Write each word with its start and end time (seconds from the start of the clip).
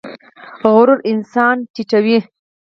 غرور 0.71 0.99
انسان 1.11 1.55
ټیټوي 1.73 2.17